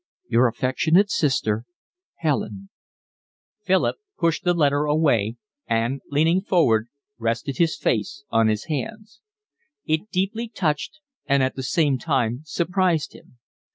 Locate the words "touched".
10.47-11.01